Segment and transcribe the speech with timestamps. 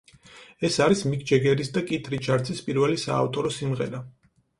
[0.69, 4.01] ეს არის მიკ ჯეგერის და კით რიჩარდსის პირველი საავტორო სიმღერა.